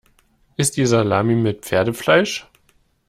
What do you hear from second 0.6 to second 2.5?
die Salami mit Pferdefleisch?